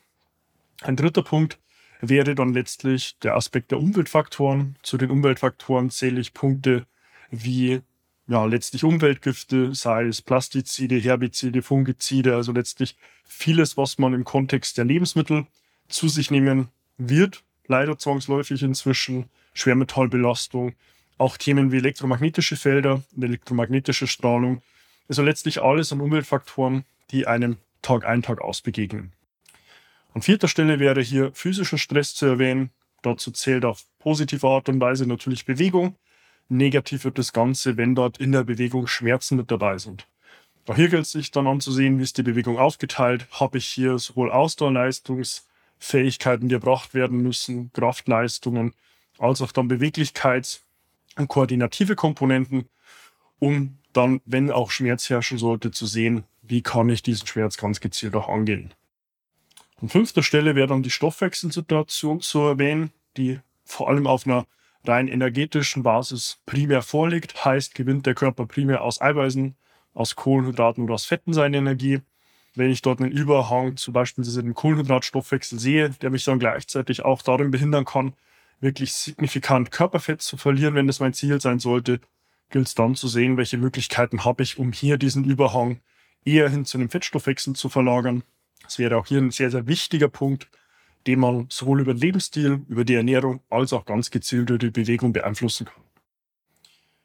Ein 0.83 0.95
dritter 0.95 1.23
Punkt 1.23 1.59
wäre 2.01 2.37
dann 2.37 2.55
letztlich 2.55 3.19
der 3.19 3.35
Aspekt 3.35 3.73
der 3.73 3.79
Umweltfaktoren. 3.79 4.79
Zu 4.83 4.99
den 4.99 5.11
Umweltfaktoren 5.11 5.91
zähle 5.91 6.21
ich 6.21 6.33
Punkte 6.33 6.87
wie 7.31 7.81
ja, 8.29 8.45
letztlich 8.45 8.85
Umweltgifte, 8.85 9.75
sei 9.75 10.05
es 10.07 10.21
Plastizide, 10.21 10.97
Herbizide, 10.97 11.63
Fungizide, 11.63 12.35
also 12.35 12.53
letztlich 12.53 12.97
vieles, 13.25 13.77
was 13.77 13.99
man 13.99 14.15
im 14.15 14.25
Kontext 14.25 14.79
der 14.79 14.85
Lebensmittel 14.85 15.47
zu 15.89 16.09
sich 16.09 16.31
nehmen 16.31 16.69
wird, 16.99 17.45
leider 17.67 17.99
zwangsläufig 17.99 18.63
inzwischen, 18.63 19.27
Schwermetallbelastung, 19.55 20.75
auch 21.19 21.37
Themen 21.37 21.73
wie 21.73 21.77
elektromagnetische 21.77 22.57
Felder 22.57 23.03
und 23.15 23.23
elektromagnetische 23.23 24.07
Strahlung, 24.07 24.63
also 25.09 25.23
letztlich 25.23 25.63
alles 25.63 25.93
an 25.93 26.01
Umweltfaktoren, 26.01 26.85
die 27.11 27.27
einem 27.27 27.59
Tag 27.81 28.05
ein, 28.05 28.23
Tag 28.23 28.41
aus 28.41 28.61
begegnen. 28.61 29.13
An 30.15 30.23
vierter 30.23 30.49
Stelle 30.49 30.81
wäre 30.81 31.01
hier 31.01 31.31
physischer 31.33 31.79
Stress 31.79 32.15
zu 32.15 32.27
erwähnen. 32.27 32.71
Dazu 33.03 33.31
zählt 33.31 33.65
auf 33.65 33.85
positive 33.99 34.47
Art 34.49 34.69
und 34.69 34.81
Weise 34.81 35.07
natürlich 35.07 35.45
Bewegung, 35.45 35.95
Negativ 36.49 37.05
wird 37.05 37.19
das 37.19 37.33
Ganze, 37.33 37.77
wenn 37.77 37.95
dort 37.95 38.19
in 38.19 38.33
der 38.33 38.45
Bewegung 38.45 38.87
Schmerzen 38.87 39.37
mit 39.37 39.51
dabei 39.51 39.77
sind. 39.79 40.07
Auch 40.69 40.77
hier 40.77 40.89
gilt 40.89 41.03
es 41.03 41.13
sich 41.13 41.31
dann 41.31 41.47
anzusehen, 41.47 41.99
wie 41.99 42.03
ist 42.03 42.17
die 42.19 42.23
Bewegung 42.23 42.59
aufgeteilt. 42.59 43.27
Habe 43.31 43.59
ich 43.59 43.67
hier 43.67 43.99
sowohl 43.99 44.33
Ausdauerleistungsfähigkeiten, 44.33 46.49
die 46.49 46.55
erbracht 46.55 46.95
werden 46.95 47.23
müssen, 47.23 47.71
Kraftleistungen, 47.73 48.73
als 49.19 49.43
auch 49.43 49.53
dann 49.53 49.71
Beweglichkeits- 49.71 50.61
und 51.17 51.29
koordinative 51.29 51.95
Komponenten, 51.95 52.69
um 53.39 53.79
dann, 53.93 54.21
wenn 54.25 54.51
auch 54.51 54.71
Schmerz 54.71 55.09
herrschen 55.09 55.39
sollte, 55.39 55.71
zu 55.71 55.87
sehen, 55.87 56.25
wie 56.43 56.63
kann 56.63 56.89
ich 56.89 57.03
diesen 57.03 57.27
Schmerz 57.27 57.57
ganz 57.57 57.81
gezielt 57.81 58.15
auch 58.15 58.29
angehen. 58.29 58.75
An 59.81 59.89
fünfter 59.89 60.23
Stelle 60.23 60.55
wäre 60.55 60.69
dann 60.69 60.83
die 60.83 60.91
Stoffwechselsituation 60.91 62.21
zu 62.21 62.41
erwähnen, 62.41 62.91
die 63.17 63.41
vor 63.65 63.89
allem 63.89 64.07
auf 64.07 64.27
einer 64.27 64.47
rein 64.89 65.09
energetischen 65.09 65.83
Basis 65.83 66.41
primär 66.47 66.83
vorliegt. 66.83 67.45
Heißt, 67.45 67.75
gewinnt 67.75 68.07
der 68.07 68.15
Körper 68.15 68.47
primär 68.47 68.83
aus 68.83 69.01
Eiweißen, 69.01 69.57
aus 69.95 70.17
Kohlenhydraten 70.17 70.85
oder 70.85 70.95
aus 70.95 71.07
Fetten 71.07 71.33
seine 71.33 71.59
Energie. 71.59 72.01
Wenn 72.55 72.71
ich 72.71 72.83
dort 72.83 73.01
einen 73.01 73.13
Überhang 73.13 73.77
zum 73.77 73.93
Beispiel 73.93 74.25
im 74.39 74.55
Kohlenhydratstoffwechsel 74.55 75.59
sehe, 75.59 75.91
der 75.91 76.11
mich 76.11 76.25
dann 76.25 76.39
gleichzeitig 76.39 77.05
auch 77.05 77.23
darin 77.23 77.51
behindern 77.51 77.85
kann, 77.85 78.15
wirklich 78.61 78.95
signifikant 78.95 79.71
Körperfett 79.71 80.23
zu 80.23 80.37
verlieren, 80.37 80.75
wenn 80.75 80.87
das 80.87 81.01
mein 81.01 81.13
Ziel 81.13 81.41
sein 81.41 81.59
sollte, 81.59 82.01
gilt 82.51 82.69
es 82.69 82.75
dann 82.75 82.95
zu 82.95 83.09
sehen, 83.09 83.37
welche 83.37 83.59
Möglichkeiten 83.59 84.25
habe 84.25 84.43
ich, 84.43 84.59
um 84.59 84.73
hier 84.73 84.97
diesen 84.97 85.25
Überhang 85.25 85.81
eher 86.25 86.49
hin 86.49 86.65
zu 86.65 86.79
einem 86.79 86.89
Fettstoffwechsel 86.89 87.55
zu 87.55 87.69
verlagern. 87.69 88.23
Das 88.63 88.79
wäre 88.79 88.97
auch 88.97 89.07
hier 89.07 89.19
ein 89.19 89.31
sehr, 89.31 89.51
sehr 89.51 89.67
wichtiger 89.67 90.09
Punkt, 90.09 90.49
den 91.07 91.21
man 91.21 91.47
sowohl 91.51 91.81
über 91.81 91.95
den 91.95 92.01
Lebensstil, 92.01 92.65
über 92.69 92.85
die 92.85 92.95
Ernährung 92.95 93.41
als 93.49 93.73
auch 93.73 93.85
ganz 93.85 94.11
gezielt 94.11 94.51
über 94.51 94.59
die 94.59 94.71
Bewegung 94.71 95.13
beeinflussen 95.13 95.67
kann. 95.67 95.83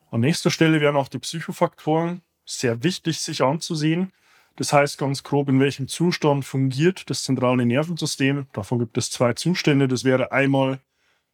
An 0.09 0.21
nächster 0.21 0.51
Stelle 0.51 0.81
wären 0.81 0.95
auch 0.95 1.07
die 1.07 1.19
Psychofaktoren 1.19 2.21
sehr 2.45 2.83
wichtig, 2.83 3.19
sich 3.19 3.43
anzusehen. 3.43 4.11
Das 4.57 4.73
heißt 4.73 4.97
ganz 4.97 5.23
grob, 5.23 5.47
in 5.47 5.59
welchem 5.59 5.87
Zustand 5.87 6.43
fungiert 6.43 7.09
das 7.09 7.23
zentrale 7.23 7.65
Nervensystem. 7.65 8.47
Davon 8.51 8.79
gibt 8.79 8.97
es 8.97 9.09
zwei 9.09 9.33
Zustände. 9.33 9.87
Das 9.87 10.03
wäre 10.03 10.31
einmal 10.31 10.79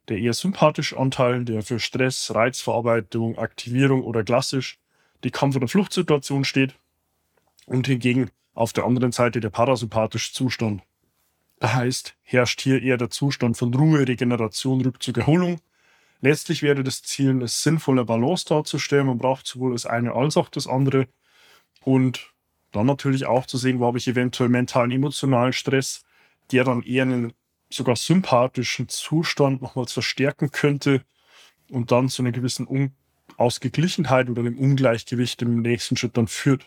der 0.07 0.19
eher 0.19 0.33
sympathische 0.33 0.97
Anteil, 0.97 1.43
der 1.43 1.63
für 1.63 1.79
Stress, 1.79 2.33
Reizverarbeitung, 2.33 3.37
Aktivierung 3.37 4.03
oder 4.03 4.23
klassisch 4.23 4.79
die 5.23 5.31
Kampf- 5.31 5.55
oder 5.55 5.67
Fluchtsituation 5.67 6.45
steht. 6.45 6.75
Und 7.65 7.87
hingegen 7.87 8.29
auf 8.53 8.71
der 8.73 8.85
anderen 8.85 9.11
Seite 9.11 9.39
der 9.39 9.49
parasympathische 9.49 10.33
Zustand. 10.33 10.83
Heißt, 11.63 12.15
herrscht 12.21 12.61
hier 12.61 12.81
eher 12.81 12.97
der 12.97 13.09
Zustand 13.09 13.57
von 13.57 13.73
Ruhe, 13.73 14.07
Regeneration, 14.07 14.81
Rückzug, 14.81 15.17
Erholung. 15.17 15.59
Letztlich 16.21 16.61
wäre 16.61 16.83
das 16.83 17.01
Ziel, 17.01 17.31
eine 17.31 17.47
sinnvolle 17.47 18.05
Balance 18.05 18.45
darzustellen. 18.45 19.07
Man 19.07 19.17
braucht 19.17 19.47
sowohl 19.47 19.73
das 19.73 19.85
eine 19.85 20.13
als 20.13 20.37
auch 20.37 20.49
das 20.49 20.67
andere. 20.67 21.07
Und 21.81 22.33
dann 22.71 22.85
natürlich 22.85 23.25
auch 23.25 23.45
zu 23.45 23.57
sehen, 23.57 23.79
wo 23.79 23.87
habe 23.87 23.97
ich 23.97 24.07
eventuell 24.07 24.49
mentalen, 24.49 24.91
emotionalen 24.91 25.53
Stress, 25.53 26.03
der 26.51 26.63
dann 26.63 26.83
eher 26.83 27.03
einen 27.03 27.33
sogar 27.69 27.95
sympathischen 27.95 28.87
Zustand 28.87 29.61
nochmals 29.61 29.93
verstärken 29.93 30.51
könnte 30.51 31.03
und 31.69 31.91
dann 31.91 32.09
zu 32.09 32.21
einer 32.21 32.31
gewissen 32.31 32.93
Ausgeglichenheit 33.37 34.29
oder 34.29 34.41
einem 34.41 34.57
Ungleichgewicht 34.57 35.41
im 35.41 35.61
nächsten 35.61 35.97
Schritt 35.97 36.17
dann 36.17 36.27
führt. 36.27 36.65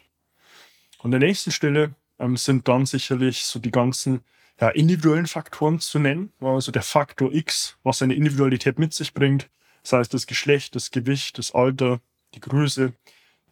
An 1.03 1.11
der 1.11 1.21
nächsten 1.21 1.51
Stelle 1.51 1.95
ähm, 2.19 2.37
sind 2.37 2.69
dann 2.69 2.87
sicherlich 2.87 3.45
so 3.45 3.59
die 3.59 3.71
ganzen 3.71 4.21
ja, 4.61 4.69
individuellen 4.69 5.27
Faktoren 5.27 5.81
zu 5.81 5.99
nennen, 5.99 6.33
also 6.41 6.71
der 6.71 6.83
Faktor 6.83 7.33
X, 7.33 7.79
was 7.83 8.03
eine 8.03 8.15
Individualität 8.15 8.79
mit 8.79 8.93
sich 8.93 9.15
bringt, 9.15 9.51
das 9.83 9.95
heißt 9.95 10.15
das 10.15 10.27
Geschlecht, 10.27 10.75
das 10.75 10.91
Gewicht, 10.91 11.39
das 11.39 11.53
Alter, 11.53 12.01
die 12.35 12.41
Größe, 12.41 12.93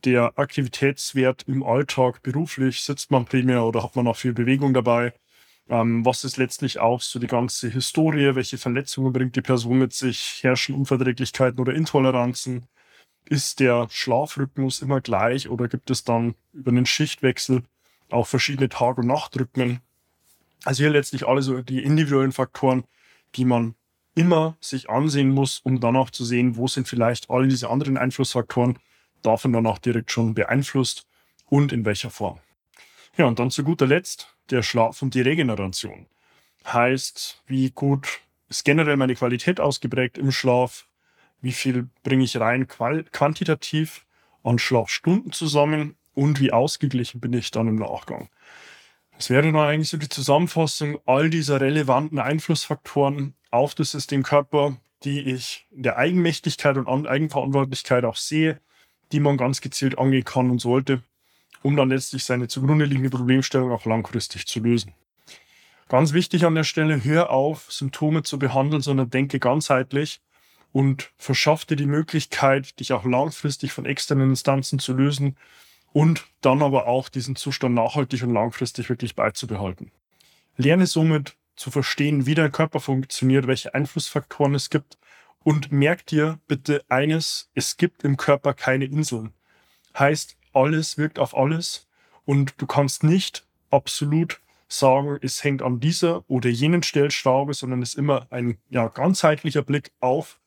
der 0.04 0.38
Aktivitätswert 0.38 1.44
im 1.48 1.62
Alltag, 1.62 2.22
beruflich, 2.22 2.82
sitzt 2.82 3.10
man 3.10 3.24
primär 3.24 3.64
oder 3.64 3.82
hat 3.82 3.96
man 3.96 4.06
auch 4.06 4.16
viel 4.16 4.34
Bewegung 4.34 4.74
dabei, 4.74 5.14
ähm, 5.68 6.04
was 6.04 6.24
ist 6.24 6.36
letztlich 6.36 6.78
auch 6.78 7.00
so 7.00 7.18
die 7.18 7.26
ganze 7.26 7.68
Historie, 7.68 8.34
welche 8.34 8.58
Verletzungen 8.58 9.12
bringt 9.12 9.36
die 9.36 9.42
Person 9.42 9.78
mit 9.78 9.92
sich, 9.94 10.40
herrschen 10.42 10.74
Unverträglichkeiten 10.74 11.58
oder 11.58 11.74
Intoleranzen, 11.74 12.66
ist 13.24 13.60
der 13.60 13.88
Schlafrhythmus 13.90 14.82
immer 14.82 15.00
gleich 15.00 15.48
oder 15.48 15.68
gibt 15.68 15.90
es 15.90 16.04
dann 16.04 16.34
über 16.52 16.70
einen 16.70 16.86
Schichtwechsel 16.86 17.62
auch 18.10 18.26
verschiedene 18.26 18.68
Tag- 18.68 18.98
und 18.98 19.06
Nachtrhythmen? 19.06 19.80
Also 20.68 20.82
hier 20.82 20.90
letztlich 20.90 21.26
alle 21.26 21.40
so 21.40 21.62
die 21.62 21.82
individuellen 21.82 22.30
Faktoren, 22.30 22.84
die 23.36 23.46
man 23.46 23.74
immer 24.14 24.58
sich 24.60 24.90
ansehen 24.90 25.30
muss, 25.30 25.60
um 25.60 25.80
dann 25.80 25.96
auch 25.96 26.10
zu 26.10 26.26
sehen, 26.26 26.58
wo 26.58 26.68
sind 26.68 26.86
vielleicht 26.86 27.30
alle 27.30 27.48
diese 27.48 27.70
anderen 27.70 27.96
Einflussfaktoren 27.96 28.78
davon 29.22 29.54
dann 29.54 29.66
auch 29.66 29.78
direkt 29.78 30.12
schon 30.12 30.34
beeinflusst 30.34 31.06
und 31.46 31.72
in 31.72 31.86
welcher 31.86 32.10
Form. 32.10 32.40
Ja, 33.16 33.24
und 33.24 33.38
dann 33.38 33.50
zu 33.50 33.64
guter 33.64 33.86
Letzt 33.86 34.36
der 34.50 34.62
Schlaf 34.62 35.00
und 35.00 35.14
die 35.14 35.22
Regeneration. 35.22 36.04
Heißt, 36.66 37.42
wie 37.46 37.70
gut 37.70 38.20
ist 38.50 38.66
generell 38.66 38.98
meine 38.98 39.14
Qualität 39.14 39.60
ausgeprägt 39.60 40.18
im 40.18 40.32
Schlaf? 40.32 40.86
Wie 41.40 41.52
viel 41.52 41.88
bringe 42.02 42.24
ich 42.24 42.38
rein 42.38 42.68
quantitativ 42.68 44.04
an 44.42 44.58
Schlafstunden 44.58 45.32
zusammen? 45.32 45.96
Und 46.12 46.40
wie 46.40 46.52
ausgeglichen 46.52 47.22
bin 47.22 47.32
ich 47.32 47.52
dann 47.52 47.68
im 47.68 47.76
Nachgang? 47.76 48.28
Das 49.18 49.30
wäre 49.30 49.42
dann 49.42 49.56
eigentlich 49.56 49.88
so 49.88 49.96
die 49.96 50.08
Zusammenfassung 50.08 51.00
all 51.04 51.28
dieser 51.28 51.60
relevanten 51.60 52.20
Einflussfaktoren 52.20 53.34
auf 53.50 53.74
das 53.74 53.90
Systemkörper, 53.90 54.76
die 55.02 55.20
ich 55.20 55.66
in 55.72 55.82
der 55.82 55.96
Eigenmächtigkeit 55.96 56.76
und 56.76 57.08
Eigenverantwortlichkeit 57.08 58.04
auch 58.04 58.14
sehe, 58.14 58.60
die 59.10 59.18
man 59.18 59.36
ganz 59.36 59.60
gezielt 59.60 59.98
angehen 59.98 60.22
kann 60.22 60.50
und 60.50 60.60
sollte, 60.60 61.02
um 61.62 61.74
dann 61.74 61.88
letztlich 61.88 62.22
seine 62.22 62.46
zugrunde 62.46 62.84
liegende 62.84 63.10
Problemstellung 63.10 63.72
auch 63.72 63.86
langfristig 63.86 64.46
zu 64.46 64.60
lösen. 64.60 64.94
Ganz 65.88 66.12
wichtig 66.12 66.44
an 66.44 66.54
der 66.54 66.64
Stelle, 66.64 67.02
hör 67.02 67.30
auf, 67.30 67.72
Symptome 67.72 68.22
zu 68.22 68.38
behandeln, 68.38 68.82
sondern 68.82 69.10
denke 69.10 69.40
ganzheitlich 69.40 70.20
und 70.70 71.10
verschaff 71.16 71.64
dir 71.64 71.76
die 71.76 71.86
Möglichkeit, 71.86 72.78
dich 72.78 72.92
auch 72.92 73.04
langfristig 73.04 73.72
von 73.72 73.84
externen 73.84 74.30
Instanzen 74.30 74.78
zu 74.78 74.92
lösen 74.92 75.36
und 75.98 76.28
dann 76.42 76.62
aber 76.62 76.86
auch 76.86 77.08
diesen 77.08 77.34
Zustand 77.34 77.74
nachhaltig 77.74 78.22
und 78.22 78.32
langfristig 78.32 78.88
wirklich 78.88 79.16
beizubehalten. 79.16 79.90
Lerne 80.56 80.86
somit 80.86 81.34
zu 81.56 81.72
verstehen, 81.72 82.24
wie 82.24 82.36
dein 82.36 82.52
Körper 82.52 82.78
funktioniert, 82.78 83.48
welche 83.48 83.74
Einflussfaktoren 83.74 84.54
es 84.54 84.70
gibt 84.70 84.96
und 85.42 85.72
merk 85.72 86.06
dir 86.06 86.38
bitte 86.46 86.84
eines, 86.88 87.50
es 87.54 87.78
gibt 87.78 88.04
im 88.04 88.16
Körper 88.16 88.54
keine 88.54 88.84
Inseln. 88.84 89.32
Heißt, 89.98 90.36
alles 90.52 90.98
wirkt 90.98 91.18
auf 91.18 91.36
alles 91.36 91.88
und 92.24 92.54
du 92.58 92.66
kannst 92.68 93.02
nicht 93.02 93.44
absolut 93.70 94.40
sagen, 94.68 95.18
es 95.20 95.42
hängt 95.42 95.62
an 95.62 95.80
dieser 95.80 96.22
oder 96.30 96.48
jenen 96.48 96.84
Stellschraube, 96.84 97.54
sondern 97.54 97.82
es 97.82 97.94
ist 97.94 97.98
immer 97.98 98.28
ein 98.30 98.58
ja, 98.70 98.86
ganzheitlicher 98.86 99.62
Blick 99.62 99.90
auf 99.98 100.38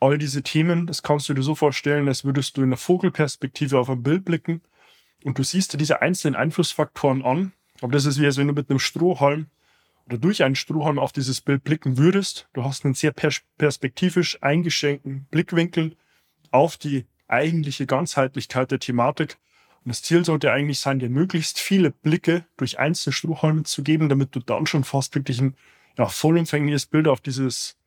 all 0.00 0.16
diese 0.16 0.42
Themen. 0.42 0.86
Das 0.86 1.02
kannst 1.02 1.28
du 1.28 1.34
dir 1.34 1.42
so 1.42 1.54
vorstellen, 1.54 2.08
als 2.08 2.24
würdest 2.24 2.56
du 2.56 2.62
in 2.62 2.70
der 2.70 2.78
Vogelperspektive 2.78 3.78
auf 3.78 3.90
ein 3.90 4.02
Bild 4.02 4.24
blicken 4.24 4.62
und 5.24 5.38
du 5.38 5.42
siehst 5.42 5.72
dir 5.72 5.78
diese 5.78 6.02
einzelnen 6.02 6.36
Einflussfaktoren 6.36 7.24
an. 7.24 7.52
Aber 7.80 7.92
das 7.92 8.04
ist 8.04 8.20
wie, 8.20 8.26
als 8.26 8.36
wenn 8.36 8.46
du 8.46 8.52
mit 8.52 8.70
einem 8.70 8.78
Strohhalm 8.78 9.46
oder 10.06 10.18
durch 10.18 10.44
einen 10.44 10.54
Strohhalm 10.54 10.98
auf 10.98 11.12
dieses 11.12 11.40
Bild 11.40 11.64
blicken 11.64 11.96
würdest. 11.96 12.48
Du 12.52 12.62
hast 12.62 12.84
einen 12.84 12.94
sehr 12.94 13.10
pers 13.10 13.42
perspektivisch 13.56 14.40
eingeschränkten 14.42 15.26
Blickwinkel 15.30 15.96
auf 16.50 16.76
die 16.76 17.06
eigentliche 17.26 17.86
Ganzheitlichkeit 17.86 18.70
der 18.70 18.78
Thematik. 18.78 19.38
Und 19.84 19.88
das 19.88 20.02
Ziel 20.02 20.24
sollte 20.24 20.52
eigentlich 20.52 20.78
sein, 20.78 20.98
dir 20.98 21.08
möglichst 21.08 21.58
viele 21.58 21.90
Blicke 21.90 22.44
durch 22.58 22.78
einzelne 22.78 23.14
Strohhalme 23.14 23.64
zu 23.64 23.82
geben, 23.82 24.08
damit 24.08 24.36
du 24.36 24.40
dann 24.40 24.66
schon 24.66 24.84
fast 24.84 25.14
wirklich 25.14 25.40
ein 25.40 25.56
ja, 25.96 26.06
vollumfängliches 26.06 26.86
Bild 26.86 27.08
auf 27.08 27.20
dieses 27.20 27.78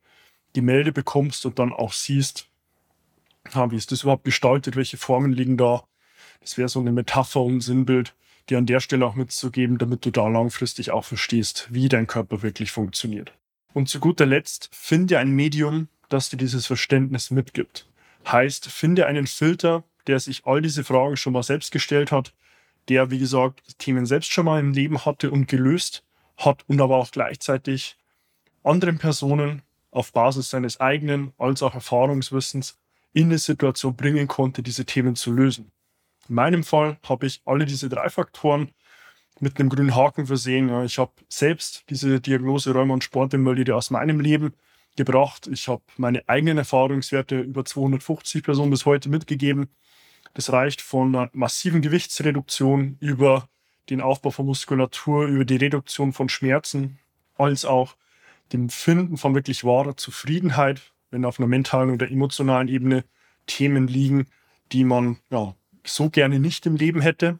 Gemälde 0.54 0.92
bekommst 0.92 1.46
und 1.46 1.58
dann 1.60 1.72
auch 1.72 1.92
siehst, 1.92 2.48
ja, 3.54 3.70
wie 3.70 3.76
ist 3.76 3.92
das 3.92 4.02
überhaupt 4.02 4.24
gestaltet, 4.24 4.74
welche 4.74 4.96
Formen 4.96 5.32
liegen 5.32 5.56
da, 5.56 5.84
das 6.40 6.58
wäre 6.58 6.68
so 6.68 6.80
eine 6.80 6.92
Metapher 6.92 7.40
und 7.40 7.56
ein 7.56 7.60
Sinnbild, 7.60 8.14
die 8.48 8.56
an 8.56 8.66
der 8.66 8.80
Stelle 8.80 9.06
auch 9.06 9.14
mitzugeben, 9.14 9.78
damit 9.78 10.04
du 10.04 10.10
da 10.10 10.28
langfristig 10.28 10.90
auch 10.90 11.04
verstehst, 11.04 11.68
wie 11.70 11.88
dein 11.88 12.06
Körper 12.06 12.42
wirklich 12.42 12.72
funktioniert. 12.72 13.32
Und 13.74 13.88
zu 13.88 14.00
guter 14.00 14.26
Letzt, 14.26 14.70
finde 14.72 15.18
ein 15.18 15.30
Medium, 15.30 15.88
das 16.08 16.30
dir 16.30 16.38
dieses 16.38 16.66
Verständnis 16.66 17.30
mitgibt. 17.30 17.86
Heißt, 18.26 18.66
finde 18.66 19.06
einen 19.06 19.26
Filter, 19.26 19.84
der 20.06 20.20
sich 20.20 20.46
all 20.46 20.62
diese 20.62 20.84
Fragen 20.84 21.16
schon 21.16 21.34
mal 21.34 21.42
selbst 21.42 21.70
gestellt 21.70 22.10
hat, 22.10 22.32
der, 22.88 23.10
wie 23.10 23.18
gesagt, 23.18 23.78
Themen 23.78 24.06
selbst 24.06 24.32
schon 24.32 24.46
mal 24.46 24.60
im 24.60 24.72
Leben 24.72 25.04
hatte 25.04 25.30
und 25.30 25.46
gelöst 25.46 26.02
hat 26.38 26.64
und 26.66 26.80
aber 26.80 26.96
auch 26.96 27.10
gleichzeitig 27.10 27.96
anderen 28.62 28.98
Personen 28.98 29.62
auf 29.90 30.12
Basis 30.12 30.50
seines 30.50 30.80
eigenen 30.80 31.32
als 31.38 31.62
auch 31.62 31.74
Erfahrungswissens 31.74 32.78
in 33.12 33.26
eine 33.26 33.38
Situation 33.38 33.96
bringen 33.96 34.28
konnte, 34.28 34.62
diese 34.62 34.84
Themen 34.84 35.16
zu 35.16 35.32
lösen. 35.32 35.70
In 36.28 36.34
meinem 36.34 36.64
Fall 36.64 36.98
habe 37.08 37.26
ich 37.26 37.40
alle 37.44 37.64
diese 37.64 37.88
drei 37.88 38.10
Faktoren 38.10 38.70
mit 39.40 39.58
einem 39.58 39.68
grünen 39.68 39.94
Haken 39.94 40.26
versehen. 40.26 40.84
Ich 40.84 40.98
habe 40.98 41.12
selbst 41.28 41.84
diese 41.90 42.20
Diagnose 42.20 42.72
Rheuma 42.72 42.94
und 42.94 43.04
Sportinvalide 43.04 43.74
aus 43.74 43.90
meinem 43.90 44.20
Leben 44.20 44.52
gebracht. 44.96 45.48
Ich 45.50 45.68
habe 45.68 45.82
meine 45.96 46.28
eigenen 46.28 46.58
Erfahrungswerte 46.58 47.40
über 47.40 47.64
250 47.64 48.42
Personen 48.42 48.70
bis 48.70 48.84
heute 48.84 49.08
mitgegeben. 49.08 49.68
Das 50.34 50.52
reicht 50.52 50.80
von 50.80 51.14
einer 51.14 51.30
massiven 51.32 51.80
Gewichtsreduktion 51.80 52.96
über 53.00 53.48
den 53.90 54.00
Aufbau 54.00 54.30
von 54.30 54.46
Muskulatur, 54.46 55.26
über 55.26 55.44
die 55.44 55.56
Reduktion 55.56 56.12
von 56.12 56.28
Schmerzen, 56.28 56.98
als 57.36 57.64
auch 57.64 57.96
dem 58.52 58.68
Finden 58.68 59.16
von 59.16 59.34
wirklich 59.34 59.64
wahrer 59.64 59.96
Zufriedenheit, 59.96 60.92
wenn 61.10 61.24
auf 61.24 61.38
einer 61.38 61.48
mentalen 61.48 61.90
oder 61.90 62.10
emotionalen 62.10 62.68
Ebene 62.68 63.04
Themen 63.46 63.86
liegen, 63.88 64.26
die 64.72 64.84
man 64.84 65.18
ja, 65.30 65.54
so 65.92 66.10
gerne 66.10 66.38
nicht 66.40 66.66
im 66.66 66.76
Leben 66.76 67.00
hätte. 67.00 67.38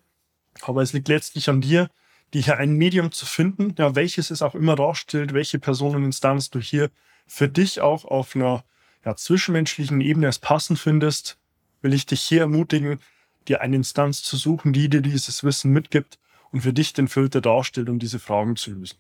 Aber 0.63 0.83
es 0.83 0.93
liegt 0.93 1.09
letztlich 1.09 1.49
an 1.49 1.61
dir, 1.61 1.91
dir 2.35 2.43
hier 2.43 2.59
ein 2.59 2.73
Medium 2.73 3.13
zu 3.13 3.27
finden, 3.27 3.75
ja, 3.79 3.95
welches 3.95 4.31
es 4.31 4.43
auch 4.43 4.55
immer 4.55 4.77
darstellt, 4.77 5.33
welche 5.33 5.59
Personeninstanz 5.59 6.51
du 6.51 6.61
hier 6.61 6.91
für 7.27 7.49
dich 7.49 7.81
auch 7.81 8.05
auf 8.05 8.35
einer 8.35 8.65
ja, 9.05 9.15
zwischenmenschlichen 9.15 10.01
Ebene 10.01 10.29
es 10.29 10.39
passend 10.39 10.79
findest, 10.79 11.39
will 11.83 11.95
ich 11.95 12.07
dich 12.07 12.21
hier 12.21 12.43
ermutigen, 12.43 12.99
dir 13.47 13.61
eine 13.61 13.77
Instanz 13.77 14.23
zu 14.23 14.37
suchen, 14.37 14.73
die 14.73 14.89
dir 14.89 15.01
dieses 15.01 15.45
Wissen 15.45 15.73
mitgibt 15.73 16.19
und 16.51 16.63
für 16.63 16.73
dich 16.73 16.93
den 16.93 17.09
Filter 17.09 17.41
darstellt, 17.41 17.89
um 17.89 17.99
diese 17.99 18.19
Fragen 18.19 18.57
zu 18.57 18.73
lösen. 18.73 18.99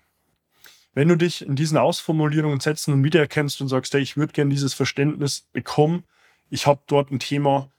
Wenn 0.95 1.09
du 1.09 1.17
dich 1.17 1.45
in 1.45 1.57
diesen 1.57 1.77
Ausformulierungen, 1.77 2.61
Sätzen 2.61 2.93
und 2.93 3.05
wiedererkennst 3.05 3.61
und 3.61 3.69
sagst, 3.69 3.93
hey, 3.95 4.01
ich 4.01 4.17
würde 4.17 4.33
gerne 4.33 4.51
dieses 4.51 4.75
Verständnis 4.75 5.47
bekommen, 5.53 6.05
ich 6.51 6.67
habe 6.67 6.81
dort 6.87 7.11
ein 7.11 7.19
Thema, 7.19 7.71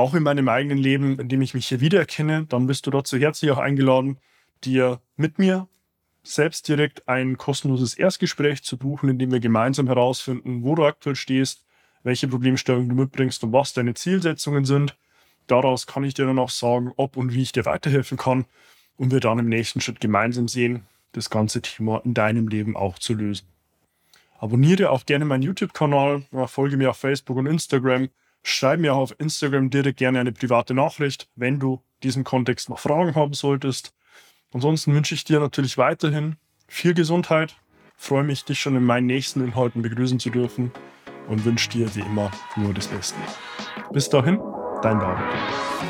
auch 0.00 0.14
in 0.14 0.22
meinem 0.22 0.48
eigenen 0.48 0.78
Leben, 0.78 1.18
in 1.18 1.28
dem 1.28 1.42
ich 1.42 1.54
mich 1.54 1.68
hier 1.68 1.80
wiedererkenne, 1.80 2.46
dann 2.48 2.66
bist 2.66 2.86
du 2.86 2.90
dazu 2.90 3.18
herzlich 3.18 3.50
auch 3.50 3.58
eingeladen, 3.58 4.18
dir 4.64 5.00
mit 5.16 5.38
mir 5.38 5.68
selbst 6.22 6.68
direkt 6.68 7.08
ein 7.08 7.36
kostenloses 7.36 7.94
Erstgespräch 7.94 8.62
zu 8.62 8.76
buchen, 8.76 9.08
in 9.08 9.18
dem 9.18 9.30
wir 9.32 9.40
gemeinsam 9.40 9.86
herausfinden, 9.86 10.62
wo 10.64 10.74
du 10.74 10.84
aktuell 10.84 11.16
stehst, 11.16 11.64
welche 12.02 12.28
Problemstellungen 12.28 12.88
du 12.88 12.94
mitbringst 12.94 13.44
und 13.44 13.52
was 13.52 13.72
deine 13.72 13.94
Zielsetzungen 13.94 14.64
sind. 14.64 14.96
Daraus 15.46 15.86
kann 15.86 16.04
ich 16.04 16.14
dir 16.14 16.26
dann 16.26 16.38
auch 16.38 16.50
sagen, 16.50 16.92
ob 16.96 17.16
und 17.16 17.32
wie 17.32 17.42
ich 17.42 17.52
dir 17.52 17.64
weiterhelfen 17.64 18.18
kann 18.18 18.44
und 18.96 19.12
wir 19.12 19.20
dann 19.20 19.38
im 19.38 19.48
nächsten 19.48 19.80
Schritt 19.80 20.00
gemeinsam 20.00 20.48
sehen, 20.48 20.86
das 21.12 21.30
ganze 21.30 21.62
Thema 21.62 22.02
in 22.04 22.14
deinem 22.14 22.48
Leben 22.48 22.76
auch 22.76 22.98
zu 22.98 23.14
lösen. 23.14 23.46
Abonniere 24.38 24.90
auch 24.90 25.04
gerne 25.04 25.24
meinen 25.24 25.42
YouTube-Kanal, 25.42 26.22
folge 26.46 26.76
mir 26.76 26.90
auf 26.90 26.96
Facebook 26.96 27.36
und 27.36 27.46
Instagram, 27.46 28.08
schreib 28.42 28.80
mir 28.80 28.94
auch 28.94 28.98
auf 28.98 29.14
Instagram 29.18 29.70
direkt 29.70 29.98
gerne 29.98 30.20
eine 30.20 30.32
private 30.32 30.74
Nachricht, 30.74 31.28
wenn 31.34 31.58
du 31.58 31.82
diesen 32.02 32.24
Kontext 32.24 32.68
noch 32.68 32.78
Fragen 32.78 33.14
haben 33.14 33.34
solltest. 33.34 33.92
Ansonsten 34.52 34.94
wünsche 34.94 35.14
ich 35.14 35.24
dir 35.24 35.40
natürlich 35.40 35.78
weiterhin 35.78 36.36
viel 36.66 36.94
Gesundheit, 36.94 37.56
freue 37.96 38.24
mich, 38.24 38.44
dich 38.44 38.60
schon 38.60 38.76
in 38.76 38.84
meinen 38.84 39.06
nächsten 39.06 39.44
Inhalten 39.44 39.82
begrüßen 39.82 40.18
zu 40.18 40.30
dürfen 40.30 40.72
und 41.28 41.44
wünsche 41.44 41.68
dir 41.68 41.94
wie 41.94 42.00
immer 42.00 42.30
nur 42.56 42.74
das 42.74 42.88
Beste. 42.88 43.18
Bis 43.92 44.08
dahin, 44.08 44.40
dein 44.82 44.98
David. 44.98 45.89